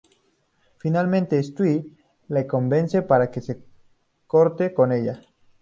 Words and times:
Finalmente 0.79 1.43
Stewie 1.43 1.85
le 2.29 2.47
convence 2.47 3.03
para 3.03 3.29
que 3.29 3.39
corte 4.25 4.73
con 4.73 4.91
ella. 4.91 5.21